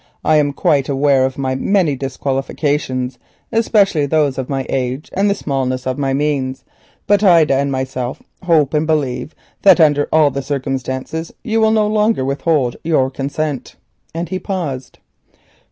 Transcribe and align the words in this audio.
I 0.25 0.37
am 0.37 0.51
quite 0.51 0.89
aware 0.89 1.25
of 1.25 1.37
my 1.37 1.53
many 1.53 1.95
disqualifications, 1.95 3.19
especially 3.51 4.07
those 4.07 4.39
of 4.39 4.49
my 4.49 4.65
age 4.67 5.11
and 5.13 5.29
the 5.29 5.35
smallness 5.35 5.85
of 5.85 5.99
my 5.99 6.11
means; 6.11 6.63
but 7.05 7.21
Ida 7.23 7.53
and 7.53 7.71
myself 7.71 8.19
hope 8.43 8.73
and 8.73 8.87
believe 8.87 9.35
that 9.61 9.79
under 9.79 10.09
all 10.11 10.31
the 10.31 10.41
circumstances 10.41 11.31
you 11.43 11.61
will 11.61 11.69
no 11.69 11.85
longer 11.85 12.25
withhold 12.25 12.77
your 12.83 13.11
consent," 13.11 13.75
and 14.15 14.29
he 14.29 14.39
paused. 14.39 14.97